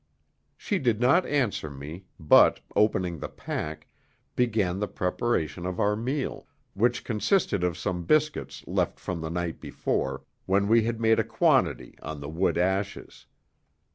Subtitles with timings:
[0.57, 3.85] She did not answer me, but, opening the pack,
[4.35, 9.61] began the preparation of our meal, which consisted of some biscuits left from the night
[9.61, 13.27] before, when we had made a quantity on the wood ashes.